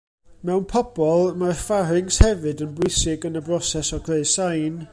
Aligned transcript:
Mewn 0.49 0.61
pobol, 0.69 1.19
mae'r 1.41 1.59
ffaryncs 1.59 2.17
hefyd 2.25 2.63
yn 2.67 2.73
bwysig 2.79 3.27
yn 3.31 3.41
y 3.43 3.45
broses 3.51 3.93
o 3.99 4.01
greu 4.09 4.25
sain. 4.33 4.81